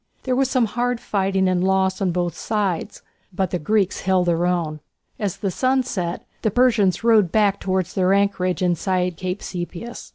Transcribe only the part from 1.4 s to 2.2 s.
and loss on